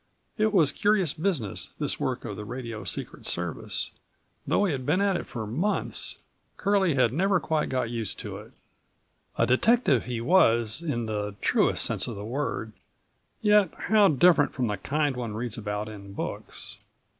[0.35, 3.91] It was curious business, this work of the radio secret service.
[4.47, 6.15] Though he had been at it for months,
[6.57, 8.51] Curlie had never quite got used to it.
[9.37, 12.73] A detective he was in the truest sense of the word,
[13.43, 16.77] yet how different from the kind one reads about in books.